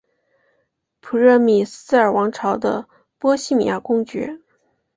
[0.99, 2.87] 普热米斯尔王朝的
[3.19, 4.39] 波希米亚公爵。